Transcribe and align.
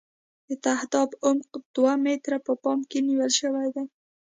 د 0.47 0.49
تهداب 0.65 1.09
عمق 1.25 1.51
دوه 1.75 1.93
متره 2.03 2.37
په 2.47 2.53
پام 2.63 2.79
کې 2.89 2.99
نیول 3.07 3.31
شوی 3.39 3.67
دی 3.75 3.83